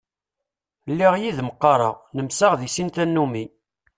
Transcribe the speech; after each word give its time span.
Lliɣ 0.91 1.13
yid-m 1.21 1.49
qqareɣ, 1.55 1.95
nemseɣ 2.15 2.51
di 2.59 2.67
sin 2.69 2.89
tannumi. 2.95 3.45